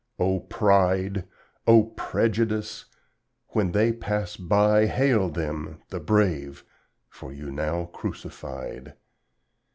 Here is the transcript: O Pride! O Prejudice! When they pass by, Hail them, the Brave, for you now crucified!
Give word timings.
O 0.17 0.39
Pride! 0.39 1.27
O 1.67 1.83
Prejudice! 1.95 2.85
When 3.49 3.71
they 3.71 3.93
pass 3.93 4.35
by, 4.35 4.87
Hail 4.87 5.29
them, 5.29 5.83
the 5.89 5.99
Brave, 5.99 6.63
for 7.07 7.31
you 7.31 7.51
now 7.51 7.85
crucified! 7.85 8.93